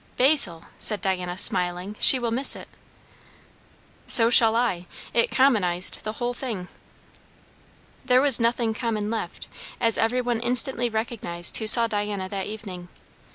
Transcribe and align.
"Basil!" 0.17 0.65
said 0.79 0.99
Diana, 0.99 1.37
smiling, 1.37 1.95
"she 1.99 2.17
will 2.17 2.31
miss 2.31 2.55
it." 2.55 2.67
"So 4.07 4.31
shall 4.31 4.55
I. 4.55 4.87
It 5.13 5.29
commonized 5.29 6.03
the 6.03 6.13
whole 6.13 6.33
thing." 6.33 6.69
There 8.03 8.19
was 8.19 8.39
nothing 8.39 8.73
common 8.73 9.11
left, 9.11 9.47
as 9.79 9.99
every 9.99 10.21
one 10.21 10.39
instantly 10.39 10.89
recognised 10.89 11.57
who 11.57 11.67
saw 11.67 11.85
Diana 11.85 12.27
that 12.29 12.47
evening. 12.47 12.87